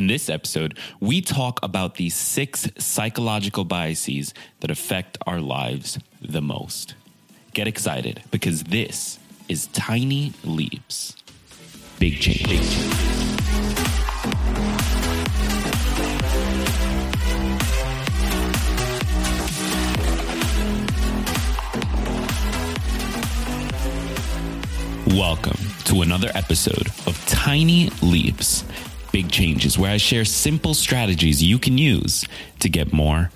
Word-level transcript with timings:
In 0.00 0.06
this 0.06 0.30
episode, 0.30 0.78
we 0.98 1.20
talk 1.20 1.60
about 1.62 1.96
the 1.96 2.08
six 2.08 2.66
psychological 2.78 3.64
biases 3.66 4.32
that 4.60 4.70
affect 4.70 5.18
our 5.26 5.42
lives 5.42 5.98
the 6.22 6.40
most. 6.40 6.94
Get 7.52 7.68
excited 7.68 8.22
because 8.30 8.62
this 8.62 9.18
is 9.50 9.66
Tiny 9.66 10.32
Leaps. 10.42 11.16
Big 11.98 12.18
change. 12.18 12.48
Big 12.48 12.62
change. 12.62 13.40
Welcome 25.14 25.58
to 25.84 26.02
another 26.02 26.30
episode 26.34 26.88
of 27.06 27.22
Tiny 27.26 27.90
Leaps, 28.00 28.64
Big 29.12 29.30
Changes, 29.30 29.78
where 29.78 29.90
I 29.90 29.96
share 29.96 30.24
simple 30.24 30.74
strategies 30.74 31.42
you 31.42 31.58
can 31.58 31.78
use 31.78 32.24
to 32.60 32.68
get 32.68 32.92
more 32.92 33.30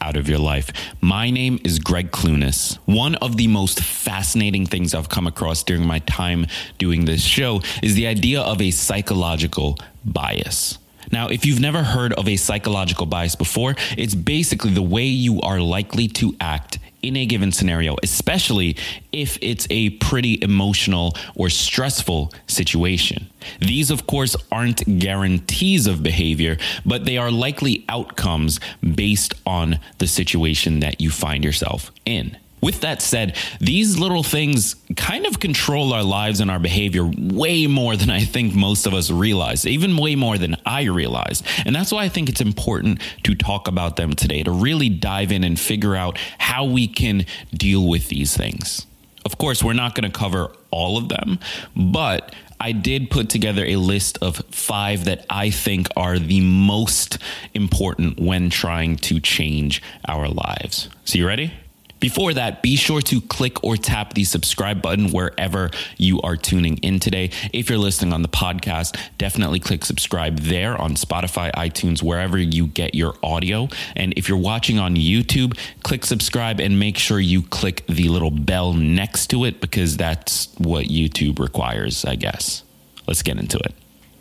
out 0.00 0.16
of 0.16 0.28
your 0.28 0.38
life. 0.38 0.72
My 1.00 1.30
name 1.30 1.60
is 1.62 1.78
Greg 1.78 2.10
Clunis. 2.10 2.78
One 2.86 3.14
of 3.16 3.36
the 3.36 3.46
most 3.46 3.80
fascinating 3.80 4.66
things 4.66 4.94
I've 4.94 5.08
come 5.08 5.26
across 5.26 5.62
during 5.62 5.86
my 5.86 5.98
time 6.00 6.46
doing 6.78 7.04
this 7.04 7.22
show 7.22 7.60
is 7.82 7.94
the 7.94 8.06
idea 8.06 8.40
of 8.40 8.60
a 8.60 8.70
psychological 8.70 9.78
bias. 10.04 10.78
Now, 11.12 11.28
if 11.28 11.44
you've 11.44 11.60
never 11.60 11.82
heard 11.82 12.12
of 12.14 12.28
a 12.28 12.36
psychological 12.36 13.06
bias 13.06 13.34
before, 13.34 13.74
it's 13.96 14.14
basically 14.14 14.72
the 14.72 14.82
way 14.82 15.04
you 15.04 15.40
are 15.40 15.60
likely 15.60 16.08
to 16.08 16.34
act 16.40 16.78
in 17.02 17.16
a 17.16 17.26
given 17.26 17.52
scenario, 17.52 17.96
especially 18.02 18.76
if 19.12 19.38
it's 19.40 19.66
a 19.70 19.90
pretty 19.90 20.38
emotional 20.42 21.14
or 21.34 21.48
stressful 21.48 22.32
situation. 22.46 23.28
These, 23.60 23.90
of 23.90 24.06
course, 24.06 24.36
aren't 24.52 24.98
guarantees 24.98 25.86
of 25.86 26.02
behavior, 26.02 26.58
but 26.84 27.04
they 27.04 27.16
are 27.16 27.30
likely 27.30 27.84
outcomes 27.88 28.60
based 28.82 29.34
on 29.46 29.78
the 29.98 30.06
situation 30.06 30.80
that 30.80 31.00
you 31.00 31.10
find 31.10 31.44
yourself 31.44 31.90
in. 32.04 32.36
With 32.60 32.80
that 32.80 33.00
said, 33.00 33.36
these 33.58 33.98
little 33.98 34.22
things 34.22 34.76
kind 34.96 35.26
of 35.26 35.40
control 35.40 35.92
our 35.92 36.02
lives 36.02 36.40
and 36.40 36.50
our 36.50 36.58
behavior 36.58 37.04
way 37.04 37.66
more 37.66 37.96
than 37.96 38.10
I 38.10 38.20
think 38.20 38.54
most 38.54 38.86
of 38.86 38.92
us 38.94 39.10
realize, 39.10 39.66
even 39.66 39.96
way 39.96 40.14
more 40.14 40.36
than 40.36 40.56
I 40.66 40.84
realized. 40.84 41.46
And 41.64 41.74
that's 41.74 41.92
why 41.92 42.04
I 42.04 42.08
think 42.08 42.28
it's 42.28 42.40
important 42.40 43.00
to 43.24 43.34
talk 43.34 43.66
about 43.66 43.96
them 43.96 44.12
today, 44.12 44.42
to 44.42 44.50
really 44.50 44.88
dive 44.88 45.32
in 45.32 45.42
and 45.44 45.58
figure 45.58 45.96
out 45.96 46.18
how 46.38 46.64
we 46.64 46.86
can 46.86 47.24
deal 47.54 47.88
with 47.88 48.08
these 48.08 48.36
things. 48.36 48.86
Of 49.24 49.38
course, 49.38 49.62
we're 49.62 49.72
not 49.74 49.94
going 49.94 50.10
to 50.10 50.18
cover 50.18 50.52
all 50.70 50.96
of 50.96 51.08
them, 51.08 51.38
but 51.76 52.34
I 52.58 52.72
did 52.72 53.10
put 53.10 53.30
together 53.30 53.64
a 53.64 53.76
list 53.76 54.18
of 54.20 54.36
five 54.50 55.04
that 55.04 55.24
I 55.30 55.50
think 55.50 55.88
are 55.96 56.18
the 56.18 56.40
most 56.40 57.18
important 57.54 58.20
when 58.20 58.50
trying 58.50 58.96
to 58.96 59.18
change 59.18 59.82
our 60.06 60.28
lives. 60.28 60.90
So, 61.04 61.18
you 61.18 61.26
ready? 61.26 61.52
Before 62.00 62.32
that, 62.32 62.62
be 62.62 62.76
sure 62.76 63.02
to 63.02 63.20
click 63.20 63.62
or 63.62 63.76
tap 63.76 64.14
the 64.14 64.24
subscribe 64.24 64.80
button 64.80 65.12
wherever 65.12 65.70
you 65.98 66.20
are 66.22 66.34
tuning 66.34 66.78
in 66.78 66.98
today. 66.98 67.30
If 67.52 67.68
you're 67.68 67.78
listening 67.78 68.14
on 68.14 68.22
the 68.22 68.28
podcast, 68.28 68.98
definitely 69.18 69.60
click 69.60 69.84
subscribe 69.84 70.38
there 70.38 70.80
on 70.80 70.94
Spotify, 70.94 71.52
iTunes, 71.52 72.02
wherever 72.02 72.38
you 72.38 72.68
get 72.68 72.94
your 72.94 73.14
audio. 73.22 73.68
And 73.94 74.14
if 74.16 74.30
you're 74.30 74.38
watching 74.38 74.78
on 74.78 74.96
YouTube, 74.96 75.58
click 75.82 76.06
subscribe 76.06 76.58
and 76.58 76.80
make 76.80 76.96
sure 76.96 77.20
you 77.20 77.42
click 77.42 77.84
the 77.86 78.08
little 78.08 78.30
bell 78.30 78.72
next 78.72 79.26
to 79.28 79.44
it 79.44 79.60
because 79.60 79.98
that's 79.98 80.48
what 80.56 80.86
YouTube 80.86 81.38
requires, 81.38 82.06
I 82.06 82.16
guess. 82.16 82.64
Let's 83.06 83.22
get 83.22 83.38
into 83.38 83.58
it. 83.58 83.74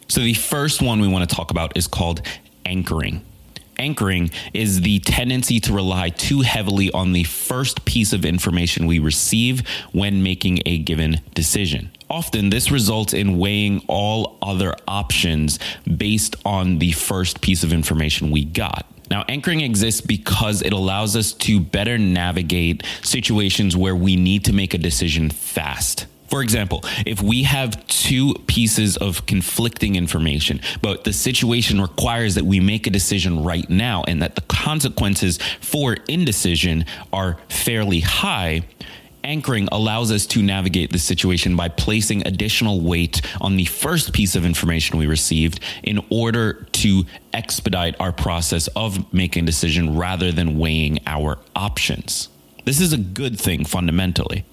So, 0.10 0.22
the 0.22 0.34
first 0.34 0.82
one 0.82 1.00
we 1.00 1.08
want 1.08 1.30
to 1.30 1.34
talk 1.34 1.52
about 1.52 1.78
is 1.78 1.88
called 1.88 2.24
anchoring 2.66 3.24
anchoring 3.80 4.30
is 4.54 4.82
the 4.82 5.00
tendency 5.00 5.60
to 5.62 5.74
rely 5.74 6.10
too 6.10 6.42
heavily 6.42 6.92
on 6.92 7.14
the 7.14 7.24
first 7.24 7.86
piece 7.86 8.14
of 8.14 8.26
information 8.26 8.86
we 8.86 9.00
receive 9.00 9.68
when 9.92 10.22
making 10.22 10.60
a 10.66 10.78
given 10.78 11.22
decision. 11.34 11.92
Often, 12.10 12.50
this 12.50 12.72
results 12.72 13.14
in 13.14 13.38
weighing 13.38 13.84
all 13.88 14.38
other 14.42 14.76
options 14.88 15.60
based 15.98 16.36
on 16.46 16.80
the 16.80 16.92
first 16.92 17.42
piece 17.42 17.64
of 17.64 17.72
information 17.72 18.32
we 18.32 18.46
got. 18.46 18.86
Now, 19.10 19.26
anchoring 19.28 19.62
exists 19.62 20.02
because 20.02 20.62
it 20.62 20.74
allows 20.74 21.16
us 21.16 21.34
to 21.34 21.60
better 21.60 21.98
navigate 21.98 22.84
situations 23.02 23.76
where 23.76 23.96
we 23.96 24.16
need 24.16 24.46
to 24.46 24.54
make 24.54 24.74
a 24.74 24.78
decision 24.78 25.30
fast. 25.30 26.06
For 26.30 26.44
example, 26.44 26.84
if 27.08 27.22
we 27.24 27.44
have 27.44 27.88
two 27.88 28.36
pieces 28.46 28.98
of 28.98 29.26
conflicting 29.26 29.96
information, 29.96 30.62
but 30.82 31.04
the 31.04 31.14
situation 31.14 31.82
requires 31.82 32.36
that 32.36 32.46
we 32.46 32.60
make 32.60 32.86
a 32.86 32.92
decision 32.92 33.44
right 33.44 33.68
now 33.70 34.04
and 34.08 34.22
that 34.22 34.36
the 34.36 34.42
consequences 34.42 35.40
for 35.60 35.98
indecision 36.08 36.86
are 37.12 37.40
fairly 37.50 38.02
high, 38.02 38.62
anchoring 39.24 39.68
allows 39.72 40.12
us 40.12 40.28
to 40.28 40.44
navigate 40.44 40.92
the 40.92 41.00
situation 41.00 41.56
by 41.56 41.68
placing 41.68 42.26
additional 42.28 42.80
weight 42.80 43.22
on 43.42 43.58
the 43.58 43.66
first 43.66 44.14
piece 44.14 44.36
of 44.36 44.46
information 44.46 45.00
we 45.00 45.08
received 45.08 45.60
in 45.84 46.00
order 46.12 46.68
to 46.72 47.06
expedite 47.34 47.96
our 48.00 48.12
process 48.12 48.68
of 48.76 49.12
making 49.12 49.44
a 49.44 49.46
decision 49.48 49.98
rather 49.98 50.32
than 50.32 50.60
weighing 50.60 51.00
our 51.08 51.40
options. 51.56 52.30
This 52.66 52.80
is 52.80 52.94
a 52.94 52.98
good 52.98 53.40
thing 53.40 53.66
fundamentally. 53.66 54.46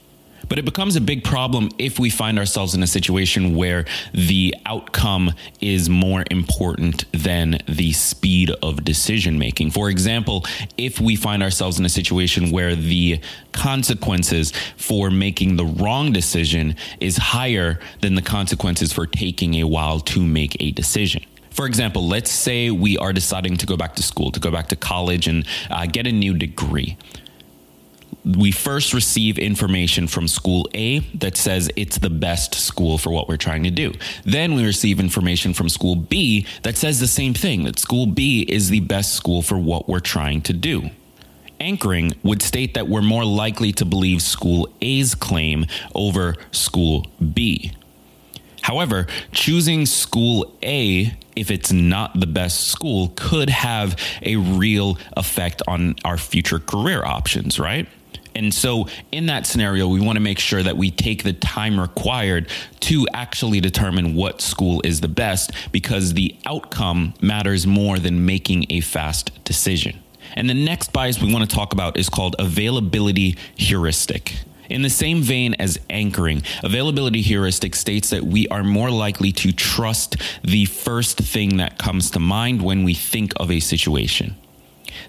But 0.49 0.59
it 0.59 0.65
becomes 0.65 0.97
a 0.97 1.01
big 1.01 1.25
problem 1.25 1.71
if 1.79 1.99
we 1.99 2.11
find 2.11 2.39
ourselves 2.39 2.75
in 2.75 2.83
a 2.83 2.87
situation 2.87 3.57
where 3.57 3.85
the 4.13 4.55
outcome 4.65 5.33
is 5.61 5.89
more 5.89 6.25
important 6.31 7.05
than 7.13 7.59
the 7.67 7.93
speed 7.93 8.51
of 8.63 8.85
decision 8.85 9.39
making. 9.39 9.73
For 9.73 9.91
example, 9.91 10.45
if 10.77 11.01
we 11.01 11.17
find 11.17 11.43
ourselves 11.43 11.79
in 11.79 11.85
a 11.85 11.89
situation 11.89 12.51
where 12.51 12.77
the 12.77 13.21
consequences 13.53 14.53
for 14.77 15.11
making 15.11 15.57
the 15.57 15.65
wrong 15.65 16.13
decision 16.13 16.77
is 17.01 17.17
higher 17.17 17.81
than 18.01 18.15
the 18.15 18.23
consequences 18.23 18.93
for 18.93 19.07
taking 19.07 19.55
a 19.55 19.65
while 19.65 20.01
to 20.01 20.21
make 20.21 20.57
a 20.61 20.71
decision. 20.71 21.25
For 21.51 21.67
example, 21.67 22.07
let's 22.07 22.31
say 22.31 22.71
we 22.71 22.99
are 22.99 23.15
deciding 23.15 23.57
to 23.57 23.67
go 23.67 23.79
back 23.79 23.95
to 23.97 24.03
school, 24.03 24.31
to 24.31 24.41
go 24.41 24.51
back 24.51 24.69
to 24.69 24.77
college 24.77 25.27
and 25.27 25.47
uh, 25.71 25.87
get 25.87 26.07
a 26.07 26.13
new 26.13 26.35
degree 26.35 26.99
we 28.27 28.51
first 28.51 28.93
receive 28.93 29.39
information 29.39 30.09
from 30.09 30.27
school 30.27 30.69
A 30.75 30.99
that 31.15 31.37
says 31.37 31.71
it's 31.77 31.99
the 31.99 32.11
best 32.11 32.55
school 32.55 32.99
for 32.99 33.11
what 33.11 33.29
we're 33.29 33.37
trying 33.37 33.63
to 33.65 33.71
do. 33.71 33.93
Then 34.25 34.55
we 34.55 34.65
receive 34.65 34.99
information 34.99 35.55
from 35.55 35.69
school 35.69 35.95
B 35.95 36.45
that 36.63 36.77
says 36.77 36.99
the 36.99 37.07
same 37.07 37.35
thing 37.35 37.65
that 37.65 37.79
school 37.79 38.07
B 38.07 38.43
is 38.43 38.69
the 38.69 38.81
best 38.81 39.15
school 39.15 39.43
for 39.43 39.59
what 39.59 39.89
we're 39.89 40.01
trying 40.01 40.43
to 40.43 40.53
do. 40.53 40.91
Anchoring 41.61 42.15
would 42.23 42.43
state 42.43 42.75
that 42.75 42.89
we're 42.89 43.01
more 43.01 43.25
likely 43.25 43.73
to 43.73 43.85
believe 43.85 44.21
school 44.21 44.69
A's 44.81 45.15
claim 45.15 45.67
over 45.95 46.35
school 46.51 47.07
B. 47.33 47.73
However, 48.63 49.07
choosing 49.31 49.87
school 49.87 50.53
A, 50.65 51.17
if 51.37 51.53
it's 51.53 51.73
not 51.73 52.19
the 52.19 52.27
best 52.27 52.67
school, 52.67 53.13
could 53.15 53.49
have 53.49 53.97
a 54.23 54.35
real 54.35 54.99
effect 55.17 55.63
on 55.69 55.95
our 56.05 56.19
future 56.19 56.59
career 56.59 57.05
options, 57.05 57.61
right? 57.61 57.87
And 58.37 58.53
so, 58.53 58.87
in 59.11 59.27
that 59.27 59.47
scenario, 59.47 59.89
we 59.89 59.99
want 59.99 60.17
to 60.17 60.21
make 60.21 60.39
sure 60.39 60.63
that 60.63 60.77
we 60.77 60.91
take 60.91 61.23
the 61.23 61.33
time 61.33 61.81
required 61.81 62.51
to 62.81 63.07
actually 63.15 63.61
determine 63.61 64.15
what 64.15 64.43
school 64.43 64.83
is 64.85 65.01
the 65.01 65.09
best 65.09 65.53
because 65.73 66.13
the 66.13 66.37
outcome 66.45 67.15
matters 67.23 67.67
more 67.67 67.99
than 67.99 68.27
making 68.27 68.67
a 68.69 68.83
fast 68.83 69.43
decision. 69.45 69.99
And 70.35 70.51
the 70.51 70.55
next 70.55 70.93
bias 70.93 71.19
we 71.21 71.33
want 71.33 71.49
to 71.49 71.57
talk 71.57 71.73
about 71.73 71.97
is 71.97 72.11
called 72.11 72.37
availability 72.39 73.39
heuristic. 73.57 74.35
In 74.69 74.83
the 74.83 74.91
same 74.91 75.23
vein 75.23 75.55
as 75.55 75.79
anchoring, 75.89 76.43
availability 76.63 77.23
heuristic 77.23 77.75
states 77.75 78.11
that 78.11 78.25
we 78.25 78.49
are 78.49 78.63
more 78.63 78.91
likely 78.91 79.33
to 79.33 79.53
trust 79.53 80.17
the 80.43 80.67
first 80.67 81.17
thing 81.19 81.57
that 81.57 81.79
comes 81.79 82.11
to 82.11 82.21
mind 82.21 82.61
when 82.61 82.85
we 82.85 82.93
think 82.93 83.33
of 83.37 83.51
a 83.51 83.61
situation. 83.61 84.37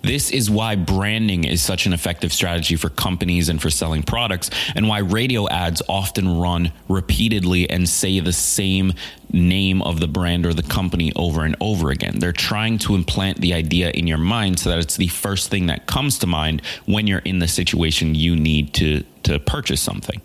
This 0.01 0.31
is 0.31 0.49
why 0.49 0.75
branding 0.75 1.43
is 1.43 1.61
such 1.61 1.85
an 1.85 1.93
effective 1.93 2.33
strategy 2.33 2.75
for 2.75 2.89
companies 2.89 3.49
and 3.49 3.61
for 3.61 3.69
selling 3.69 4.03
products, 4.03 4.49
and 4.75 4.87
why 4.87 4.99
radio 4.99 5.47
ads 5.49 5.81
often 5.87 6.39
run 6.39 6.71
repeatedly 6.87 7.69
and 7.69 7.87
say 7.87 8.19
the 8.19 8.33
same 8.33 8.93
name 9.31 9.81
of 9.81 9.99
the 9.99 10.07
brand 10.07 10.45
or 10.45 10.53
the 10.53 10.63
company 10.63 11.11
over 11.15 11.43
and 11.43 11.55
over 11.59 11.91
again. 11.91 12.19
They're 12.19 12.31
trying 12.31 12.77
to 12.79 12.95
implant 12.95 13.41
the 13.41 13.53
idea 13.53 13.89
in 13.91 14.07
your 14.07 14.17
mind 14.17 14.59
so 14.59 14.69
that 14.69 14.79
it's 14.79 14.97
the 14.97 15.07
first 15.07 15.49
thing 15.49 15.67
that 15.67 15.85
comes 15.85 16.19
to 16.19 16.27
mind 16.27 16.61
when 16.85 17.07
you're 17.07 17.19
in 17.19 17.39
the 17.39 17.47
situation 17.47 18.15
you 18.15 18.35
need 18.35 18.73
to, 18.75 19.03
to 19.23 19.39
purchase 19.39 19.81
something. 19.81 20.21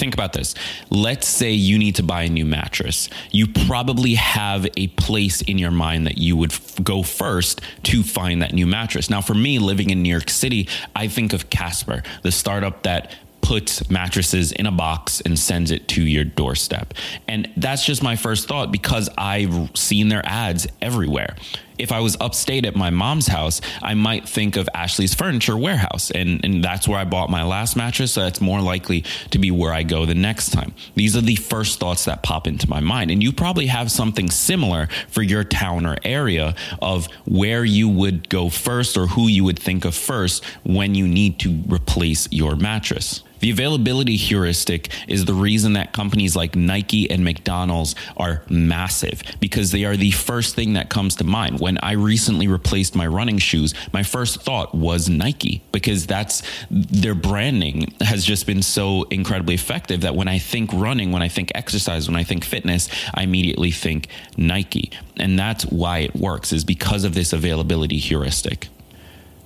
Think 0.00 0.14
about 0.14 0.32
this. 0.32 0.54
Let's 0.88 1.28
say 1.28 1.52
you 1.52 1.78
need 1.78 1.96
to 1.96 2.02
buy 2.02 2.22
a 2.22 2.30
new 2.30 2.46
mattress. 2.46 3.10
You 3.32 3.46
probably 3.46 4.14
have 4.14 4.66
a 4.74 4.86
place 4.86 5.42
in 5.42 5.58
your 5.58 5.70
mind 5.70 6.06
that 6.06 6.16
you 6.16 6.38
would 6.38 6.52
f- 6.52 6.82
go 6.82 7.02
first 7.02 7.60
to 7.82 8.02
find 8.02 8.40
that 8.40 8.54
new 8.54 8.66
mattress. 8.66 9.10
Now, 9.10 9.20
for 9.20 9.34
me, 9.34 9.58
living 9.58 9.90
in 9.90 10.02
New 10.02 10.08
York 10.08 10.30
City, 10.30 10.70
I 10.96 11.08
think 11.08 11.34
of 11.34 11.50
Casper, 11.50 12.02
the 12.22 12.32
startup 12.32 12.82
that 12.84 13.14
puts 13.42 13.90
mattresses 13.90 14.52
in 14.52 14.64
a 14.64 14.72
box 14.72 15.20
and 15.20 15.38
sends 15.38 15.70
it 15.70 15.86
to 15.88 16.02
your 16.02 16.24
doorstep. 16.24 16.94
And 17.28 17.50
that's 17.58 17.84
just 17.84 18.02
my 18.02 18.16
first 18.16 18.48
thought 18.48 18.72
because 18.72 19.10
I've 19.18 19.76
seen 19.76 20.08
their 20.08 20.24
ads 20.24 20.66
everywhere 20.80 21.36
if 21.80 21.92
I 21.92 22.00
was 22.00 22.16
upstate 22.20 22.66
at 22.66 22.76
my 22.76 22.90
mom's 22.90 23.26
house, 23.26 23.60
I 23.82 23.94
might 23.94 24.28
think 24.28 24.56
of 24.56 24.68
Ashley's 24.74 25.14
Furniture 25.14 25.56
Warehouse. 25.56 26.10
And, 26.10 26.44
and 26.44 26.62
that's 26.62 26.86
where 26.86 26.98
I 26.98 27.04
bought 27.04 27.30
my 27.30 27.42
last 27.42 27.76
mattress. 27.76 28.12
So 28.12 28.22
that's 28.22 28.40
more 28.40 28.60
likely 28.60 29.04
to 29.30 29.38
be 29.38 29.50
where 29.50 29.72
I 29.72 29.82
go 29.82 30.06
the 30.06 30.14
next 30.14 30.50
time. 30.50 30.74
These 30.94 31.16
are 31.16 31.20
the 31.20 31.36
first 31.36 31.80
thoughts 31.80 32.04
that 32.04 32.22
pop 32.22 32.46
into 32.46 32.68
my 32.68 32.80
mind. 32.80 33.10
And 33.10 33.22
you 33.22 33.32
probably 33.32 33.66
have 33.66 33.90
something 33.90 34.30
similar 34.30 34.88
for 35.08 35.22
your 35.22 35.44
town 35.44 35.86
or 35.86 35.96
area 36.04 36.54
of 36.82 37.06
where 37.24 37.64
you 37.64 37.88
would 37.88 38.28
go 38.28 38.48
first 38.50 38.96
or 38.96 39.06
who 39.06 39.28
you 39.28 39.44
would 39.44 39.58
think 39.58 39.84
of 39.84 39.94
first 39.94 40.44
when 40.64 40.94
you 40.94 41.08
need 41.08 41.38
to 41.40 41.62
replace 41.68 42.28
your 42.30 42.56
mattress. 42.56 43.22
The 43.40 43.50
availability 43.50 44.16
heuristic 44.16 44.90
is 45.08 45.24
the 45.24 45.34
reason 45.34 45.72
that 45.72 45.92
companies 45.92 46.36
like 46.36 46.54
Nike 46.54 47.10
and 47.10 47.24
McDonald's 47.24 47.94
are 48.16 48.42
massive 48.48 49.22
because 49.40 49.72
they 49.72 49.84
are 49.84 49.96
the 49.96 50.10
first 50.10 50.54
thing 50.54 50.74
that 50.74 50.90
comes 50.90 51.16
to 51.16 51.24
mind. 51.24 51.58
When 51.58 51.69
I 51.82 51.92
recently 51.92 52.48
replaced 52.48 52.94
my 52.94 53.06
running 53.06 53.38
shoes, 53.38 53.74
my 53.92 54.02
first 54.02 54.42
thought 54.42 54.74
was 54.74 55.08
Nike 55.08 55.62
because 55.72 56.06
that's 56.06 56.42
their 56.70 57.14
branding 57.14 57.94
has 58.00 58.24
just 58.24 58.46
been 58.46 58.62
so 58.62 59.04
incredibly 59.04 59.54
effective 59.54 60.00
that 60.02 60.14
when 60.14 60.28
I 60.28 60.38
think 60.38 60.72
running, 60.72 61.12
when 61.12 61.22
I 61.22 61.28
think 61.28 61.52
exercise, 61.54 62.08
when 62.08 62.16
I 62.16 62.24
think 62.24 62.44
fitness, 62.44 62.88
I 63.14 63.22
immediately 63.22 63.70
think 63.70 64.08
Nike. 64.36 64.90
And 65.16 65.38
that's 65.38 65.64
why 65.66 65.98
it 65.98 66.14
works 66.16 66.52
is 66.52 66.64
because 66.64 67.04
of 67.04 67.14
this 67.14 67.32
availability 67.32 67.98
heuristic. 67.98 68.68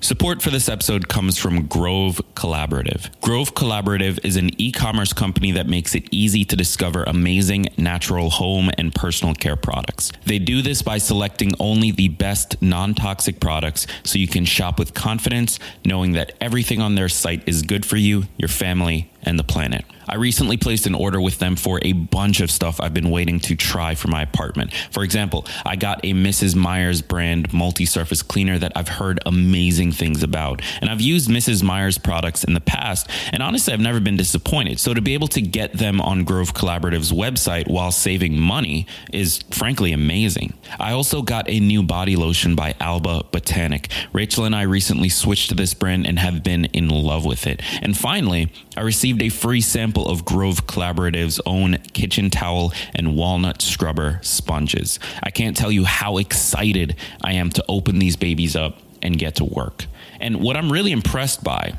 Support 0.04 0.42
for 0.42 0.50
this 0.50 0.68
episode 0.68 1.08
comes 1.08 1.38
from 1.38 1.66
Grove 1.66 2.20
Collaborative. 2.34 3.08
Grove 3.22 3.54
Collaborative 3.54 4.22
is 4.22 4.36
an 4.36 4.50
e 4.60 4.70
commerce 4.70 5.14
company 5.14 5.52
that 5.52 5.66
makes 5.66 5.94
it 5.94 6.06
easy 6.10 6.44
to 6.44 6.54
discover 6.54 7.04
amazing 7.04 7.68
natural 7.78 8.28
home 8.28 8.70
and 8.76 8.94
personal 8.94 9.34
care 9.34 9.56
products. 9.56 10.12
They 10.26 10.38
do 10.38 10.60
this 10.60 10.82
by 10.82 10.98
selecting 10.98 11.52
only 11.58 11.90
the 11.90 12.08
best 12.08 12.60
non 12.60 12.94
toxic 12.94 13.40
products 13.40 13.86
so 14.02 14.18
you 14.18 14.28
can 14.28 14.44
shop 14.44 14.78
with 14.78 14.92
confidence, 14.92 15.58
knowing 15.86 16.12
that 16.12 16.34
everything 16.38 16.82
on 16.82 16.96
their 16.96 17.08
site 17.08 17.42
is 17.48 17.62
good 17.62 17.86
for 17.86 17.96
you, 17.96 18.24
your 18.36 18.50
family, 18.50 19.10
and 19.24 19.38
the 19.38 19.44
planet. 19.44 19.84
I 20.08 20.16
recently 20.16 20.56
placed 20.56 20.86
an 20.86 20.94
order 20.94 21.20
with 21.20 21.38
them 21.38 21.56
for 21.56 21.78
a 21.82 21.92
bunch 21.92 22.40
of 22.40 22.50
stuff 22.50 22.80
I've 22.80 22.94
been 22.94 23.10
waiting 23.10 23.40
to 23.40 23.56
try 23.56 23.94
for 23.94 24.08
my 24.08 24.22
apartment. 24.22 24.72
For 24.90 25.02
example, 25.02 25.46
I 25.64 25.76
got 25.76 26.00
a 26.04 26.12
Mrs. 26.12 26.54
Meyer's 26.54 27.00
brand 27.02 27.52
multi 27.52 27.86
surface 27.86 28.22
cleaner 28.22 28.58
that 28.58 28.72
I've 28.76 28.88
heard 28.88 29.20
amazing 29.24 29.92
things 29.92 30.22
about. 30.22 30.62
And 30.80 30.90
I've 30.90 31.00
used 31.00 31.28
Mrs. 31.28 31.62
Meyer's 31.62 31.98
products 31.98 32.44
in 32.44 32.54
the 32.54 32.60
past, 32.60 33.08
and 33.32 33.42
honestly, 33.42 33.72
I've 33.72 33.80
never 33.80 34.00
been 34.00 34.16
disappointed. 34.16 34.78
So 34.78 34.94
to 34.94 35.00
be 35.00 35.14
able 35.14 35.28
to 35.28 35.40
get 35.40 35.72
them 35.72 36.00
on 36.00 36.24
Grove 36.24 36.54
Collaborative's 36.54 37.12
website 37.12 37.68
while 37.68 37.90
saving 37.90 38.38
money 38.38 38.86
is 39.12 39.42
frankly 39.50 39.92
amazing. 39.92 40.54
I 40.78 40.92
also 40.92 41.22
got 41.22 41.48
a 41.48 41.60
new 41.60 41.82
body 41.82 42.16
lotion 42.16 42.54
by 42.54 42.74
Alba 42.80 43.24
Botanic. 43.32 43.90
Rachel 44.12 44.44
and 44.44 44.54
I 44.54 44.62
recently 44.62 45.08
switched 45.08 45.48
to 45.48 45.54
this 45.54 45.74
brand 45.74 46.06
and 46.06 46.18
have 46.18 46.42
been 46.42 46.66
in 46.66 46.88
love 46.88 47.24
with 47.24 47.46
it. 47.46 47.62
And 47.82 47.96
finally, 47.96 48.52
I 48.76 48.80
received 48.82 49.13
a 49.22 49.28
free 49.28 49.60
sample 49.60 50.08
of 50.08 50.24
Grove 50.24 50.66
Collaborative's 50.66 51.40
own 51.46 51.78
kitchen 51.92 52.30
towel 52.30 52.72
and 52.94 53.16
walnut 53.16 53.62
scrubber 53.62 54.18
sponges. 54.22 54.98
I 55.22 55.30
can't 55.30 55.56
tell 55.56 55.72
you 55.72 55.84
how 55.84 56.18
excited 56.18 56.96
I 57.22 57.32
am 57.34 57.50
to 57.50 57.64
open 57.68 57.98
these 57.98 58.16
babies 58.16 58.56
up 58.56 58.78
and 59.02 59.18
get 59.18 59.36
to 59.36 59.44
work. 59.44 59.86
And 60.20 60.40
what 60.40 60.56
I'm 60.56 60.72
really 60.72 60.92
impressed 60.92 61.44
by 61.44 61.74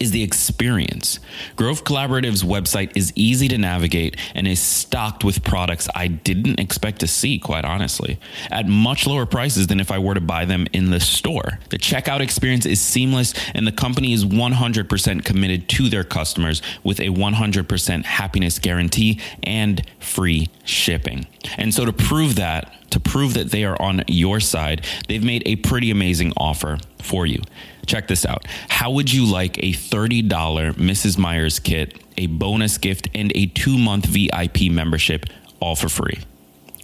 is 0.00 0.10
the 0.10 0.22
experience. 0.22 1.20
Grove 1.56 1.84
Collaborative's 1.84 2.42
website 2.42 2.96
is 2.96 3.12
easy 3.14 3.48
to 3.48 3.58
navigate 3.58 4.16
and 4.34 4.46
is 4.46 4.60
stocked 4.60 5.24
with 5.24 5.44
products 5.44 5.88
I 5.94 6.08
didn't 6.08 6.60
expect 6.60 7.00
to 7.00 7.06
see, 7.06 7.38
quite 7.38 7.64
honestly, 7.64 8.18
at 8.50 8.66
much 8.66 9.06
lower 9.06 9.26
prices 9.26 9.66
than 9.66 9.80
if 9.80 9.90
I 9.90 9.98
were 9.98 10.14
to 10.14 10.20
buy 10.20 10.44
them 10.44 10.66
in 10.72 10.90
the 10.90 11.00
store. 11.00 11.58
The 11.70 11.78
checkout 11.78 12.20
experience 12.20 12.66
is 12.66 12.80
seamless, 12.80 13.34
and 13.54 13.66
the 13.66 13.72
company 13.72 14.12
is 14.12 14.24
100% 14.24 15.24
committed 15.24 15.68
to 15.70 15.88
their 15.88 16.04
customers 16.04 16.62
with 16.82 17.00
a 17.00 17.08
100% 17.08 18.04
happiness 18.04 18.58
guarantee 18.58 19.20
and 19.42 19.82
free 19.98 20.48
shipping. 20.64 21.26
And 21.56 21.72
so, 21.74 21.84
to 21.84 21.92
prove 21.92 22.36
that, 22.36 22.72
to 22.90 23.00
prove 23.00 23.34
that 23.34 23.50
they 23.50 23.64
are 23.64 23.80
on 23.80 24.04
your 24.08 24.40
side, 24.40 24.84
they've 25.08 25.24
made 25.24 25.42
a 25.46 25.56
pretty 25.56 25.90
amazing 25.90 26.32
offer 26.36 26.78
for 27.00 27.26
you. 27.26 27.42
Check 27.86 28.08
this 28.08 28.24
out. 28.24 28.46
How 28.68 28.90
would 28.90 29.12
you 29.12 29.26
like 29.26 29.58
a 29.58 29.72
$30 29.72 30.28
Mrs. 30.28 31.18
Meyer's 31.18 31.58
kit, 31.58 32.00
a 32.16 32.26
bonus 32.26 32.78
gift, 32.78 33.08
and 33.14 33.32
a 33.34 33.46
two 33.46 33.78
month 33.78 34.06
VIP 34.06 34.70
membership 34.70 35.26
all 35.60 35.76
for 35.76 35.88
free? 35.88 36.20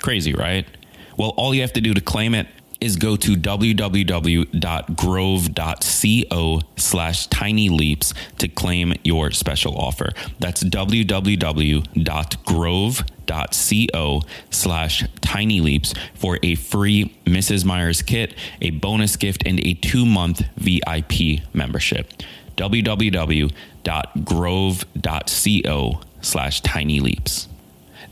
Crazy, 0.01 0.35
right? 0.35 0.67
Well, 1.17 1.31
all 1.37 1.55
you 1.55 1.61
have 1.63 1.73
to 1.75 1.81
do 1.81 1.95
to 1.95 2.01
claim 2.01 2.35
it 2.35 2.47
is 2.81 2.97
go 2.97 3.17
to 3.17 3.37
www.grove.co 3.37 4.51
slash 6.77 7.27
tiny 7.27 7.69
leaps 7.69 8.15
to 8.39 8.49
claim 8.49 8.95
your 9.05 9.31
special 9.31 9.77
offer. 9.77 10.11
That's 10.39 10.65
www.grove.co 10.65 11.91
slash 14.51 15.05
tiny 15.21 15.61
leaps 15.61 15.95
for 16.15 16.39
a 16.43 16.55
free 16.55 17.15
Mrs. 17.27 17.65
Meyer's 17.65 18.03
kit, 18.03 18.35
a 18.61 18.71
bonus 18.71 19.17
gift, 19.17 19.43
and 19.47 19.61
a 19.61 19.75
two 19.75 20.07
month 20.07 20.43
VIP 20.57 21.43
membership. 21.55 22.13
www.grove.co 22.57 23.51
slash 26.23 26.61
tiny 26.61 27.01
leaps. 27.01 27.49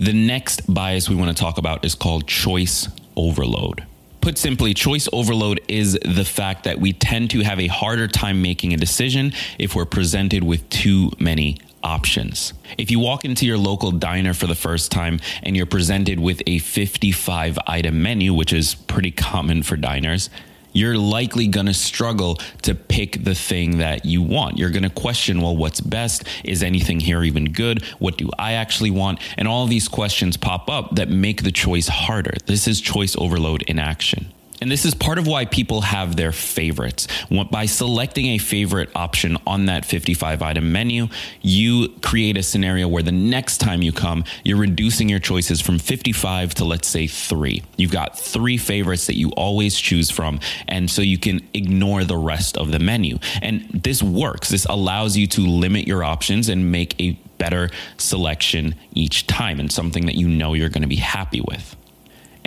The 0.01 0.13
next 0.13 0.73
bias 0.73 1.09
we 1.09 1.17
want 1.17 1.37
to 1.37 1.41
talk 1.41 1.59
about 1.59 1.85
is 1.85 1.95
called 1.97 2.29
choice 2.29 2.89
overload. 3.17 3.85
Put 4.29 4.37
simply, 4.37 4.75
choice 4.75 5.09
overload 5.11 5.59
is 5.69 5.99
the 6.05 6.23
fact 6.23 6.65
that 6.65 6.79
we 6.79 6.93
tend 6.93 7.31
to 7.31 7.41
have 7.41 7.59
a 7.59 7.67
harder 7.67 8.07
time 8.07 8.43
making 8.43 8.75
a 8.75 8.77
decision 8.77 9.33
if 9.59 9.75
we're 9.75 9.87
presented 9.87 10.45
with 10.45 10.69
too 10.69 11.13
many 11.19 11.57
options. 11.83 12.53
If 12.77 12.91
you 12.91 12.99
walk 12.99 13.25
into 13.25 13.47
your 13.47 13.57
local 13.57 13.91
diner 13.91 14.35
for 14.35 14.47
the 14.47 14.55
first 14.55 14.93
time 14.93 15.21
and 15.43 15.57
you're 15.57 15.65
presented 15.65 16.21
with 16.21 16.43
a 16.47 16.59
55 16.59 17.59
item 17.67 18.03
menu, 18.03 18.35
which 18.35 18.53
is 18.53 18.75
pretty 18.75 19.13
common 19.13 19.63
for 19.63 19.77
diners, 19.77 20.29
you're 20.73 20.97
likely 20.97 21.47
going 21.47 21.67
to 21.67 21.75
struggle 21.75 22.37
to 22.63 22.75
pick 22.75 23.25
the 23.25 23.35
thing 23.35 23.79
that 23.79 24.05
you 24.05 24.23
want. 24.23 24.59
You're 24.59 24.71
going 24.71 24.83
to 24.83 24.91
question, 24.91 25.41
well, 25.41 25.57
what's 25.57 25.81
best? 25.81 26.25
Is 26.45 26.63
anything 26.63 27.01
here 27.01 27.23
even 27.23 27.53
good? 27.53 27.85
What 27.99 28.17
do 28.17 28.31
I 28.39 28.53
actually 28.53 28.91
want? 28.91 29.21
And 29.37 29.49
all 29.49 29.67
these 29.67 29.89
questions 29.89 30.37
pop 30.37 30.71
up 30.71 30.97
that 30.97 31.09
make 31.09 31.43
the 31.43 31.53
choice 31.53 31.89
harder. 31.89 32.35
This 32.47 32.69
is 32.69 32.81
choice 32.81 33.17
overload 33.17 33.63
in 33.63 33.79
action. 33.79 34.33
And 34.61 34.71
this 34.71 34.85
is 34.85 34.95
part 34.95 35.19
of 35.19 35.27
why 35.27 35.45
people 35.45 35.83
have 35.83 36.17
their 36.17 36.33
favorites. 36.33 37.07
By 37.51 37.67
selecting 37.67 38.27
a 38.27 38.39
favorite 38.39 38.91
option 38.95 39.37
on 39.47 39.67
that 39.67 39.85
55 39.85 40.43
item 40.43 40.73
menu, 40.73 41.09
you 41.43 41.89
create 42.03 42.37
a 42.37 42.43
scenario 42.43 42.89
where 42.89 43.03
the 43.03 43.13
next 43.13 43.59
time 43.59 43.83
you 43.83 43.93
come, 43.93 44.25
you're 44.45 44.59
reducing 44.59 45.09
your 45.09 45.21
choices 45.21 45.61
from 45.61 45.79
55 45.79 46.55
to 46.55 46.65
let's 46.65 46.89
say 46.89 47.07
three. 47.07 47.63
You've 47.77 47.93
got 47.93 48.19
three 48.19 48.59
favorites 48.59 49.07
that 49.07 49.17
you 49.17 49.31
always 49.31 49.77
choose 49.79 50.11
from. 50.11 50.41
And 50.67 50.91
so 50.91 51.03
you 51.03 51.19
can 51.19 51.47
ignore 51.55 52.03
the 52.05 52.17
rest 52.17 52.57
of 52.57 52.73
the 52.73 52.81
menu. 52.81 53.19
And 53.41 53.69
this 53.71 54.03
works. 54.03 54.49
This 54.49 54.65
allows 54.65 55.17
you 55.17 55.27
to 55.29 55.41
limit 55.43 55.87
your 55.87 56.03
options 56.03 56.49
and 56.49 56.73
make 56.73 57.01
a 57.01 57.13
better 57.39 57.71
selection 57.97 58.75
each 58.93 59.29
time 59.29 59.61
and 59.61 59.71
something 59.71 60.07
that 60.07 60.17
you 60.17 60.29
know 60.29 60.55
you're 60.55 60.69
going 60.69 60.83
to 60.83 60.89
be 60.89 60.97
happy 60.97 61.41
with. 61.41 61.77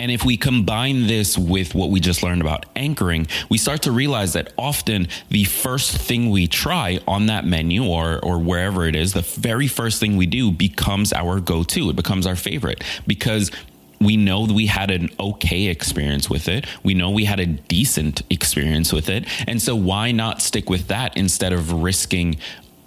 And 0.02 0.10
if 0.10 0.24
we 0.24 0.36
combine 0.36 1.06
this 1.06 1.38
with 1.38 1.76
what 1.76 1.90
we 1.90 2.00
just 2.00 2.24
learned 2.24 2.40
about 2.40 2.66
anchoring, 2.74 3.28
we 3.48 3.56
start 3.56 3.82
to 3.82 3.92
realize 3.92 4.32
that 4.32 4.52
often 4.58 5.06
the 5.28 5.44
first 5.44 5.96
thing 5.96 6.30
we 6.30 6.48
try 6.48 6.98
on 7.06 7.26
that 7.26 7.46
menu 7.46 7.84
or, 7.84 8.18
or 8.18 8.40
wherever 8.40 8.84
it 8.84 8.96
is, 8.96 9.12
the 9.12 9.20
very 9.22 9.68
first 9.68 10.00
thing 10.00 10.16
we 10.16 10.26
do 10.26 10.50
becomes 10.50 11.12
our 11.12 11.38
go 11.38 11.62
to. 11.62 11.88
It 11.88 11.94
becomes 11.94 12.26
our 12.26 12.34
favorite 12.34 12.82
because 13.06 13.52
we 14.00 14.16
know 14.16 14.42
we 14.42 14.66
had 14.66 14.90
an 14.90 15.08
okay 15.20 15.66
experience 15.66 16.28
with 16.28 16.48
it. 16.48 16.66
We 16.82 16.94
know 16.94 17.10
we 17.10 17.24
had 17.24 17.38
a 17.38 17.46
decent 17.46 18.22
experience 18.28 18.92
with 18.92 19.08
it. 19.08 19.28
And 19.46 19.62
so 19.62 19.76
why 19.76 20.10
not 20.10 20.42
stick 20.42 20.68
with 20.68 20.88
that 20.88 21.16
instead 21.16 21.52
of 21.52 21.70
risking 21.70 22.38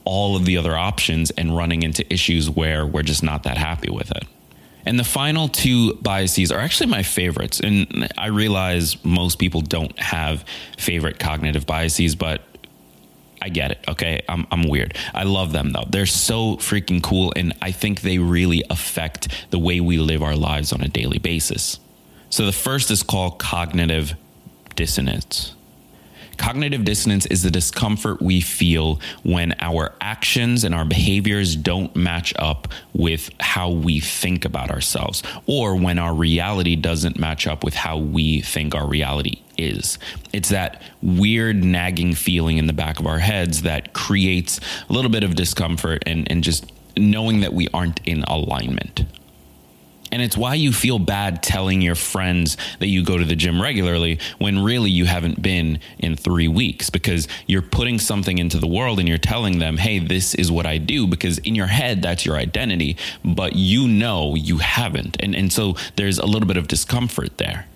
all 0.03 0.35
of 0.35 0.43
the 0.43 0.57
other 0.57 0.75
options 0.75 1.31
and 1.31 1.55
running 1.55 1.81
into 1.81 2.05
issues 2.13 2.49
where 2.49 2.85
we're 2.85 3.03
just 3.03 3.23
not 3.23 3.43
that 3.43 3.57
happy 3.57 3.89
with 3.89 4.11
it? 4.11 4.25
And 4.85 4.99
the 4.99 5.03
final 5.03 5.47
two 5.47 5.95
biases 5.95 6.51
are 6.51 6.59
actually 6.59 6.89
my 6.89 7.03
favorites. 7.03 7.59
And 7.59 8.07
I 8.17 8.27
realize 8.27 9.03
most 9.03 9.39
people 9.39 9.61
don't 9.61 9.97
have 9.99 10.45
favorite 10.77 11.17
cognitive 11.19 11.65
biases, 11.65 12.15
but 12.15 12.41
I 13.41 13.49
get 13.49 13.71
it. 13.71 13.83
Okay. 13.87 14.21
I'm, 14.29 14.45
I'm 14.51 14.69
weird. 14.69 14.95
I 15.13 15.23
love 15.23 15.51
them 15.51 15.71
though. 15.71 15.85
They're 15.89 16.05
so 16.05 16.57
freaking 16.57 17.01
cool. 17.01 17.33
And 17.35 17.53
I 17.61 17.71
think 17.71 18.01
they 18.01 18.17
really 18.17 18.63
affect 18.69 19.27
the 19.51 19.59
way 19.59 19.79
we 19.79 19.97
live 19.97 20.21
our 20.21 20.35
lives 20.35 20.71
on 20.71 20.81
a 20.81 20.87
daily 20.87 21.19
basis. 21.19 21.79
So 22.29 22.45
the 22.45 22.51
first 22.51 22.91
is 22.91 23.01
called 23.01 23.39
cognitive 23.39 24.13
dissonance. 24.75 25.54
Cognitive 26.37 26.85
dissonance 26.85 27.25
is 27.27 27.43
the 27.43 27.51
discomfort 27.51 28.21
we 28.21 28.41
feel 28.41 28.99
when 29.23 29.53
our 29.59 29.93
actions 30.01 30.63
and 30.63 30.75
our 30.75 30.85
behaviors 30.85 31.55
don't 31.55 31.95
match 31.95 32.33
up 32.37 32.67
with 32.93 33.29
how 33.39 33.69
we 33.69 33.99
think 33.99 34.45
about 34.45 34.71
ourselves, 34.71 35.23
or 35.45 35.75
when 35.75 35.99
our 35.99 36.13
reality 36.13 36.75
doesn't 36.75 37.19
match 37.19 37.47
up 37.47 37.63
with 37.63 37.73
how 37.73 37.97
we 37.97 38.41
think 38.41 38.75
our 38.75 38.87
reality 38.87 39.41
is. 39.57 39.97
It's 40.33 40.49
that 40.49 40.81
weird 41.01 41.63
nagging 41.63 42.13
feeling 42.13 42.57
in 42.57 42.67
the 42.67 42.73
back 42.73 42.99
of 42.99 43.07
our 43.07 43.19
heads 43.19 43.61
that 43.63 43.93
creates 43.93 44.59
a 44.89 44.93
little 44.93 45.11
bit 45.11 45.23
of 45.23 45.35
discomfort 45.35 46.03
and, 46.05 46.29
and 46.31 46.43
just 46.43 46.71
knowing 46.97 47.41
that 47.41 47.53
we 47.53 47.67
aren't 47.73 47.99
in 48.05 48.23
alignment. 48.23 49.05
And 50.15 50.21
it's 50.21 50.37
why 50.37 50.53
you 50.53 50.71
feel 50.71 50.97
bad 50.97 51.43
telling 51.43 51.81
your 51.81 51.93
friends 51.93 52.55
that 52.79 52.87
you 52.87 53.03
go 53.03 53.17
to 53.17 53.25
the 53.25 53.35
gym 53.35 53.61
regularly 53.61 54.19
when 54.37 54.63
really 54.63 54.89
you 54.89 55.03
haven't 55.03 55.41
been 55.41 55.79
in 55.99 56.15
three 56.15 56.47
weeks 56.47 56.89
because 56.89 57.27
you're 57.47 57.61
putting 57.61 57.99
something 57.99 58.37
into 58.37 58.57
the 58.57 58.65
world 58.65 58.97
and 58.97 59.09
you're 59.09 59.17
telling 59.17 59.59
them, 59.59 59.75
hey, 59.75 59.99
this 59.99 60.33
is 60.33 60.49
what 60.49 60.65
I 60.65 60.77
do 60.77 61.05
because 61.05 61.39
in 61.39 61.53
your 61.53 61.67
head, 61.67 62.01
that's 62.01 62.25
your 62.25 62.37
identity, 62.37 62.95
but 63.25 63.57
you 63.57 63.89
know 63.89 64.35
you 64.35 64.59
haven't. 64.59 65.17
And, 65.19 65.35
and 65.35 65.51
so 65.51 65.75
there's 65.97 66.17
a 66.17 66.25
little 66.25 66.47
bit 66.47 66.55
of 66.55 66.69
discomfort 66.69 67.37
there. 67.37 67.67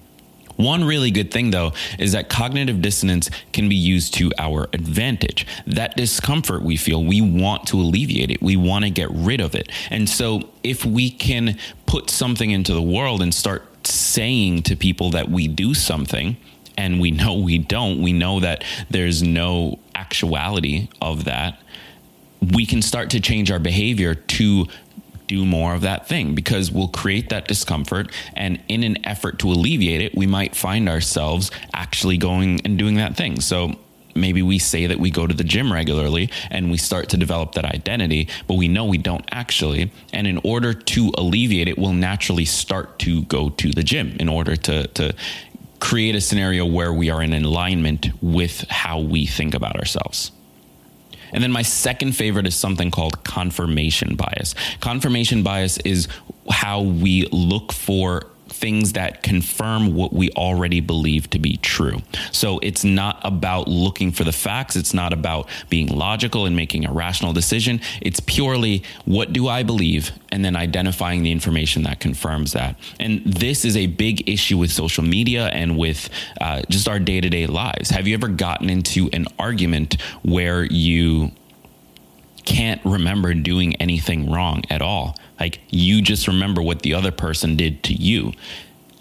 One 0.60 0.84
really 0.84 1.10
good 1.10 1.32
thing, 1.32 1.52
though, 1.52 1.72
is 1.98 2.12
that 2.12 2.28
cognitive 2.28 2.82
dissonance 2.82 3.30
can 3.54 3.70
be 3.70 3.78
used 3.78 4.14
to 4.16 4.34
our 4.38 4.68
advantage. 4.74 5.48
That 5.66 5.96
discomfort 5.96 6.64
we 6.64 6.76
feel, 6.76 7.02
we 7.02 7.22
want 7.22 7.66
to 7.68 7.78
alleviate 7.78 8.30
it, 8.30 8.42
we 8.42 8.58
want 8.58 8.84
to 8.84 8.92
get 8.92 9.10
rid 9.10 9.40
of 9.40 9.56
it. 9.56 9.72
And 9.90 10.10
so, 10.10 10.50
if 10.62 10.84
we 10.84 11.12
can 11.12 11.58
put 11.86 12.10
something 12.10 12.52
into 12.52 12.74
the 12.74 12.82
world 12.82 13.22
and 13.22 13.34
start 13.34 13.88
saying 13.88 14.64
to 14.64 14.76
people 14.76 15.12
that 15.12 15.30
we 15.30 15.48
do 15.48 15.74
something, 15.74 16.36
and 16.78 17.00
we 17.00 17.12
know 17.12 17.36
we 17.36 17.58
don't, 17.58 18.02
we 18.02 18.12
know 18.12 18.42
that 18.42 18.66
there's 18.90 19.24
no 19.24 19.80
actuality 19.96 20.90
of 21.02 21.24
that, 21.24 21.58
we 22.54 22.66
can 22.66 22.82
start 22.82 23.12
to 23.12 23.22
change 23.22 23.50
our 23.50 23.60
behavior 23.60 24.14
to 24.14 24.68
do 25.30 25.46
more 25.46 25.76
of 25.76 25.82
that 25.82 26.08
thing 26.08 26.34
because 26.36 26.72
we'll 26.72 26.90
create 26.90 27.30
that 27.30 27.48
discomfort. 27.48 28.12
And 28.36 28.60
in 28.68 28.84
an 28.84 29.06
effort 29.06 29.40
to 29.40 29.48
alleviate 29.48 30.02
it, 30.02 30.18
we 30.18 30.28
might 30.28 30.56
find 30.56 30.90
ourselves 30.90 31.52
actually 31.74 32.18
going 32.18 32.62
and 32.66 32.78
doing 32.78 32.96
that 32.96 33.16
thing. 33.16 33.40
So 33.40 33.76
maybe 34.16 34.42
we 34.42 34.58
say 34.58 34.88
that 34.88 35.00
we 35.00 35.12
go 35.12 35.28
to 35.28 35.34
the 35.34 35.44
gym 35.44 35.72
regularly 35.72 36.32
and 36.50 36.72
we 36.72 36.78
start 36.78 37.10
to 37.10 37.18
develop 37.18 37.54
that 37.54 37.64
identity, 37.64 38.28
but 38.48 38.56
we 38.56 38.68
know 38.68 38.86
we 38.86 38.98
don't 38.98 39.24
actually. 39.32 39.92
And 40.12 40.26
in 40.26 40.40
order 40.44 40.74
to 40.74 41.12
alleviate 41.16 41.68
it, 41.68 41.78
we'll 41.78 41.94
naturally 41.94 42.46
start 42.46 42.98
to 43.00 43.22
go 43.26 43.50
to 43.50 43.72
the 43.72 43.84
gym 43.84 44.18
in 44.20 44.30
order 44.30 44.56
to, 44.56 44.88
to 44.88 45.14
create 45.80 46.16
a 46.16 46.22
scenario 46.22 46.66
where 46.66 46.92
we 46.92 47.12
are 47.12 47.22
in 47.22 47.34
alignment 47.34 48.10
with 48.20 48.68
how 48.70 49.00
we 49.00 49.28
think 49.28 49.54
about 49.54 49.76
ourselves. 49.76 50.32
And 51.32 51.44
then 51.44 51.52
my 51.52 51.62
second 51.62 52.14
favorite 52.14 52.48
is 52.48 52.56
something 52.56 52.92
called 52.92 53.24
confirmation 53.24 54.16
bias. 54.16 54.56
Confirmation 54.80 55.44
bias 55.44 55.78
is 55.80 56.08
how 56.50 56.82
we 56.82 57.26
look 57.32 57.72
for 57.72 58.28
things 58.60 58.94
that 58.94 59.24
confirm 59.24 59.96
what 59.96 60.12
we 60.14 60.30
already 60.32 60.82
believe 60.82 61.30
to 61.30 61.40
be 61.40 61.58
true. 61.58 62.02
So 62.32 62.60
it's 62.60 62.84
not 62.84 63.20
about 63.24 63.68
looking 63.68 64.12
for 64.12 64.24
the 64.24 64.32
facts. 64.32 64.76
It's 64.76 64.94
not 64.94 65.14
about 65.14 65.48
being 65.70 65.88
logical 65.88 66.46
and 66.46 66.56
making 66.56 66.86
a 66.86 66.92
rational 66.92 67.34
decision. 67.34 67.80
It's 68.02 68.20
purely 68.20 68.84
what 69.06 69.32
do 69.34 69.48
I 69.48 69.64
believe 69.64 70.12
and 70.32 70.44
then 70.44 70.56
identifying 70.56 71.24
the 71.24 71.32
information 71.32 71.84
that 71.84 72.00
confirms 72.00 72.54
that. 72.54 72.76
And 73.00 73.24
this 73.26 73.66
is 73.66 73.76
a 73.78 73.88
big 73.88 74.30
issue 74.30 74.58
with 74.58 74.72
social 74.72 75.04
media 75.04 75.48
and 75.48 75.78
with 75.78 76.10
uh, 76.42 76.62
just 76.70 76.88
our 76.88 77.00
day 77.00 77.22
to 77.22 77.30
day 77.30 77.48
lives. 77.48 77.90
Have 77.90 78.08
you 78.08 78.14
ever 78.14 78.28
gotten 78.28 78.70
into 78.70 79.10
an 79.14 79.26
argument 79.40 80.00
where 80.24 80.64
you 80.64 81.32
can't 82.50 82.82
remember 82.84 83.36
doing 83.36 83.76
anything 83.76 84.32
wrong 84.32 84.64
at 84.72 84.82
all. 84.82 85.16
Like 85.40 85.62
you 85.70 86.02
just 86.02 86.28
remember 86.28 86.64
what 86.64 86.82
the 86.82 86.96
other 86.96 87.12
person 87.12 87.56
did 87.56 87.84
to 87.84 87.94
you. 87.94 88.34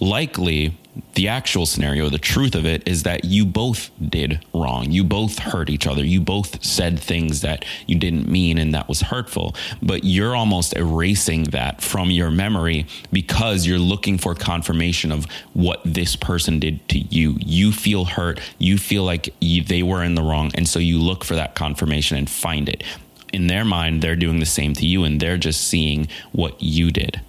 Likely, 0.01 0.77
the 1.15 1.29
actual 1.29 1.65
scenario, 1.65 2.11
the 2.11 2.19
truth 2.19 2.55
of 2.55 2.67
it 2.67 2.87
is 2.87 3.05
that 3.05 3.25
you 3.25 3.47
both 3.47 3.91
did 4.07 4.45
wrong. 4.53 4.91
You 4.91 5.03
both 5.03 5.39
hurt 5.39 5.71
each 5.71 5.87
other. 5.87 6.05
You 6.05 6.21
both 6.21 6.63
said 6.63 7.01
things 7.01 7.41
that 7.41 7.65
you 7.87 7.97
didn't 7.99 8.29
mean 8.29 8.59
and 8.59 8.75
that 8.75 8.87
was 8.87 9.01
hurtful. 9.01 9.55
But 9.83 10.05
you're 10.05 10.37
almost 10.37 10.77
erasing 10.77 11.45
that 11.45 11.81
from 11.81 12.11
your 12.11 12.31
memory 12.31 12.87
because 13.11 13.67
you're 13.67 13.79
looking 13.79 14.19
for 14.19 14.35
confirmation 14.35 15.11
of 15.11 15.27
what 15.55 15.81
this 15.85 16.17
person 16.17 16.61
did 16.61 16.87
to 16.91 16.99
you. 16.99 17.37
You 17.41 17.73
feel 17.73 18.05
hurt. 18.05 18.41
You 18.59 18.77
feel 18.77 19.05
like 19.05 19.35
you, 19.41 19.63
they 19.63 19.83
were 19.83 20.05
in 20.05 20.17
the 20.17 20.23
wrong. 20.23 20.51
And 20.55 20.69
so 20.69 20.79
you 20.79 20.99
look 20.99 21.25
for 21.25 21.35
that 21.37 21.55
confirmation 21.55 22.19
and 22.19 22.29
find 22.29 22.69
it 22.69 22.85
in 23.33 23.47
their 23.47 23.65
mind, 23.65 24.03
they're 24.03 24.17
doing 24.17 24.41
the 24.41 24.47
same 24.47 24.75
to 24.75 24.87
you 24.87 25.05
and 25.05 25.21
they're 25.21 25.39
just 25.39 25.63
seeing 25.63 26.09
what 26.33 26.61
you 26.63 26.91
did. 26.91 27.21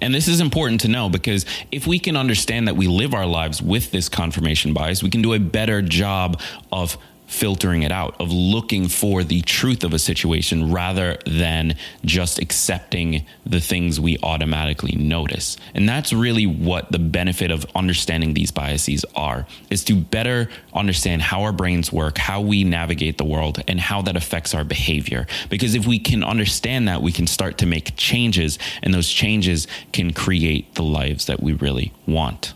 And 0.00 0.14
this 0.14 0.28
is 0.28 0.40
important 0.40 0.80
to 0.82 0.88
know 0.88 1.08
because 1.08 1.46
if 1.70 1.86
we 1.86 1.98
can 1.98 2.16
understand 2.16 2.68
that 2.68 2.76
we 2.76 2.88
live 2.88 3.14
our 3.14 3.26
lives 3.26 3.62
with 3.62 3.90
this 3.90 4.08
confirmation 4.08 4.72
bias, 4.72 5.02
we 5.02 5.10
can 5.10 5.22
do 5.22 5.32
a 5.32 5.38
better 5.38 5.80
job 5.82 6.40
of 6.72 6.98
filtering 7.26 7.82
it 7.82 7.92
out, 7.92 8.14
of 8.20 8.30
looking 8.30 8.88
for 8.88 9.24
the 9.24 9.40
truth 9.42 9.82
of 9.82 9.92
a 9.92 9.98
situation 9.98 10.70
rather 10.70 11.18
than 11.26 11.76
just 12.04 12.38
accepting 12.38 13.24
the 13.44 13.60
things 13.60 14.00
we 14.00 14.18
automatically 14.22 14.94
notice. 14.96 15.56
And 15.74 15.88
that's 15.88 16.12
really 16.12 16.46
what 16.46 16.92
the 16.92 16.98
benefit 16.98 17.50
of 17.50 17.66
understanding 17.74 18.34
these 18.34 18.50
biases 18.50 19.04
are 19.14 19.46
is 19.70 19.84
to 19.84 19.96
better 19.96 20.48
understand 20.72 21.22
how 21.22 21.42
our 21.42 21.52
brains 21.52 21.92
work, 21.92 22.18
how 22.18 22.40
we 22.40 22.64
navigate 22.64 23.18
the 23.18 23.24
world 23.24 23.62
and 23.66 23.80
how 23.80 24.02
that 24.02 24.16
affects 24.16 24.54
our 24.54 24.64
behavior. 24.64 25.26
Because 25.48 25.74
if 25.74 25.86
we 25.86 25.98
can 25.98 26.22
understand 26.22 26.88
that, 26.88 27.02
we 27.02 27.12
can 27.12 27.26
start 27.26 27.58
to 27.58 27.66
make 27.66 27.96
changes 27.96 28.58
and 28.82 28.92
those 28.92 29.08
changes 29.08 29.66
can 29.92 30.12
create 30.12 30.74
the 30.74 30.82
lives 30.82 31.26
that 31.26 31.42
we 31.42 31.52
really 31.52 31.92
want. 32.06 32.54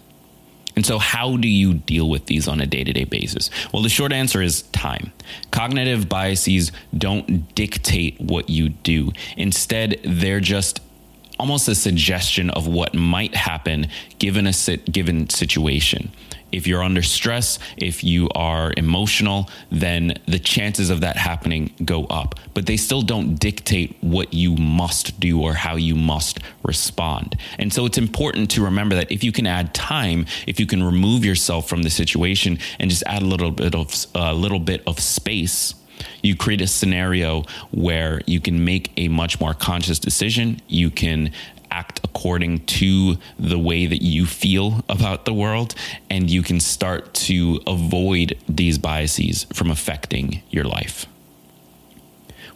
And 0.79 0.87
so, 0.87 1.01
how 1.01 1.37
do 1.37 1.49
you 1.49 1.75
deal 1.75 2.09
with 2.09 2.27
these 2.27 2.47
on 2.47 2.61
a 2.61 2.67
day 2.67 2.85
to 2.85 2.93
day 2.93 3.03
basis? 3.03 3.51
Well, 3.73 3.83
the 3.83 3.89
short 3.89 4.13
answer 4.13 4.41
is 4.41 4.63
time. 4.63 5.13
Cognitive 5.51 6.09
biases 6.09 6.71
don't 6.97 7.53
dictate 7.57 8.21
what 8.21 8.49
you 8.49 8.69
do, 8.69 9.11
instead, 9.37 9.99
they're 10.05 10.39
just 10.39 10.81
almost 11.39 11.69
a 11.69 11.75
suggestion 11.75 12.51
of 12.51 12.67
what 12.67 12.95
might 12.95 13.35
happen 13.35 13.89
given 14.19 14.47
a 14.47 14.53
given 14.91 15.29
situation 15.29 16.11
if 16.53 16.67
you're 16.67 16.83
under 16.83 17.03
stress, 17.03 17.59
if 17.77 18.03
you 18.03 18.29
are 18.35 18.73
emotional, 18.77 19.51
then 19.71 20.15
the 20.27 20.39
chances 20.39 20.91
of 20.91 21.01
that 21.01 21.17
happening 21.17 21.75
go 21.85 22.05
up. 22.07 22.37
But 22.55 22.67
they 22.67 22.77
still 22.77 23.03
don't 23.03 23.35
dictate 23.35 23.97
what 24.01 24.33
you 24.33 24.57
must 24.57 25.21
do 25.21 25.43
or 25.43 25.55
how 25.55 25.77
you 25.77 25.95
must 25.95 26.41
respond. 26.63 27.37
And 27.59 27.73
so 27.73 27.87
it's 27.87 27.99
important 27.99 28.51
to 28.53 28.65
remember 28.65 28.95
that 28.97 29.13
if 29.13 29.23
you 29.23 29.33
can 29.33 29.47
add 29.47 29.75
time, 29.75 30.27
if 30.47 30.59
you 30.59 30.67
can 30.67 30.83
remove 30.83 31.25
yourself 31.25 31.69
from 31.69 31.83
the 31.83 31.91
situation 31.91 32.59
and 32.79 32.91
just 32.91 33.03
add 33.07 33.23
a 33.23 33.27
little 33.27 33.51
bit 33.51 33.75
of 33.75 34.07
a 34.15 34.35
little 34.35 34.59
bit 34.59 34.83
of 34.87 35.01
space, 35.01 35.75
you 36.23 36.37
create 36.37 36.61
a 36.61 36.67
scenario 36.67 37.45
where 37.71 38.21
you 38.27 38.41
can 38.41 38.65
make 38.65 38.93
a 38.97 39.09
much 39.09 39.41
more 39.41 39.55
conscious 39.55 39.99
decision. 39.99 40.61
You 40.69 40.91
can 40.91 41.33
act 41.71 42.01
according 42.03 42.65
to 42.65 43.17
the 43.39 43.59
way 43.59 43.87
that 43.87 44.03
you 44.03 44.27
feel 44.27 44.85
about 44.89 45.25
the 45.25 45.35
world, 45.35 45.75
and 46.09 46.31
you 46.31 46.43
can 46.43 46.61
start 46.61 47.13
to 47.13 47.61
avoid 47.67 48.39
these 48.49 48.79
biases 48.79 49.45
from 49.53 49.71
affecting 49.71 50.43
your 50.51 50.65
life. 50.65 51.07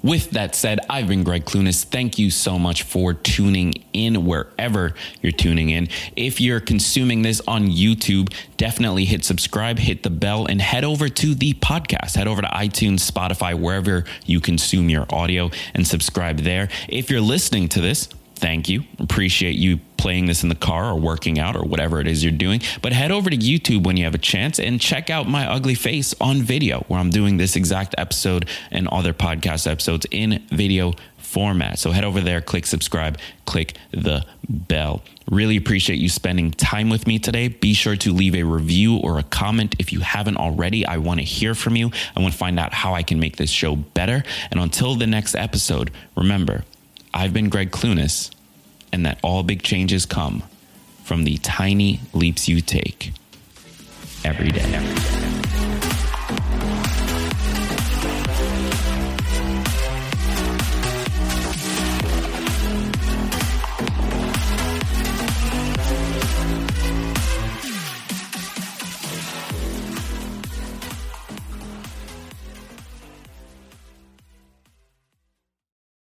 With 0.03 0.31
that 0.31 0.57
said, 0.57 0.81
I've 0.91 1.07
been 1.07 1.23
Greg 1.23 1.45
Clunis. 1.45 1.85
Thank 1.85 2.19
you 2.19 2.31
so 2.31 2.59
much 2.59 2.83
for 2.83 3.15
tuning 3.15 3.75
in 3.93 4.27
wherever 4.27 4.95
you're 5.21 5.31
tuning 5.31 5.71
in. 5.71 5.89
If 6.17 6.41
you're 6.41 6.59
consuming 6.61 7.23
this 7.23 7.41
on 7.47 7.69
YouTube, 7.69 8.35
definitely 8.57 9.05
hit 9.05 9.25
subscribe, 9.25 9.79
hit 9.79 10.03
the 10.03 10.11
bell, 10.11 10.47
and 10.47 10.61
head 10.61 10.83
over 10.83 11.09
to 11.09 11.35
the 11.35 11.55
podcast. 11.55 12.17
Head 12.17 12.27
over 12.27 12.43
to 12.43 12.49
iTunes, 12.49 13.09
Spotify, 13.09 13.59
wherever 13.59 14.05
you 14.27 14.41
consume 14.41 14.91
your 14.91 15.07
audio, 15.11 15.51
and 15.73 15.87
subscribe 15.87 16.39
there. 16.39 16.69
If 16.89 17.09
you're 17.09 17.21
listening 17.21 17.69
to 17.71 17.81
this, 17.81 18.09
thank 18.43 18.69
you. 18.69 18.83
Appreciate 18.99 19.55
you 19.55 19.79
playing 19.97 20.27
this 20.27 20.43
in 20.43 20.49
the 20.49 20.57
car 20.57 20.87
or 20.87 20.97
working 20.97 21.39
out 21.39 21.55
or 21.55 21.63
whatever 21.63 22.01
it 22.01 22.09
is 22.09 22.25
you're 22.25 22.33
doing. 22.33 22.61
But 22.83 22.93
head 22.93 23.13
over 23.13 23.31
to 23.31 23.37
YouTube 23.37 23.85
when 23.85 23.97
you 23.97 24.05
have 24.05 24.17
a 24.17 24.19
chance 24.19 24.59
and 24.59 24.81
check 24.81 25.09
out 25.11 25.29
my 25.29 25.47
ugly 25.47 25.77
face 25.77 26.13
on 26.21 26.43
video, 26.43 26.85
where 26.89 26.99
I'm 26.99 27.11
doing 27.11 27.37
this 27.37 27.55
exact 27.55 27.95
episode 27.97 28.49
and 28.73 28.89
other 28.89 29.15
podcast 29.15 29.71
episodes 29.71 30.07
in 30.11 30.45
video 30.51 30.93
format. 31.19 31.79
So 31.79 31.93
head 31.93 32.03
over 32.03 32.21
there, 32.21 32.41
click 32.41 32.67
subscribe, 32.67 33.17
click 33.47 33.77
the 33.93 34.27
bell. 34.49 35.03
Really 35.31 35.57
appreciate 35.57 36.01
you 36.01 36.09
spending 36.09 36.51
time 36.51 36.91
with 36.91 37.07
me 37.07 37.21
today. 37.21 37.47
Be 37.47 37.73
sure 37.73 37.95
to 37.97 38.13
leave 38.13 38.35
a 38.35 38.43
review 38.43 38.97
or 38.97 39.21
a 39.21 39.23
comment 39.23 39.77
if 39.79 39.93
you 39.93 40.01
haven't 40.01 40.37
already. 40.37 40.85
I 40.85 40.97
want 40.97 41.21
to 41.21 41.25
hear 41.25 41.55
from 41.55 41.77
you. 41.77 41.93
I 42.17 42.21
want 42.21 42.33
to 42.33 42.39
find 42.39 42.59
out 42.59 42.75
how 42.75 42.93
I 42.93 43.05
can 43.05 43.21
make 43.21 43.37
this 43.37 43.51
show 43.51 43.77
better. 43.77 44.25
And 44.51 44.59
until 44.61 44.97
the 44.97 45.07
next 45.07 45.37
episode, 45.37 45.93
remember, 46.17 46.65
I've 47.15 47.33
been 47.33 47.49
Greg 47.49 47.71
Clunis, 47.71 48.31
and 48.93 49.05
that 49.07 49.19
all 49.23 49.43
big 49.43 49.63
changes 49.63 50.07
come 50.07 50.43
from 51.05 51.25
the 51.25 51.37
tiny 51.39 52.01
leaps 52.13 52.49
you 52.49 52.61
take 52.61 53.13
every 54.25 54.51
day. 54.51 54.63
Every 54.63 55.11
day. 55.11 55.22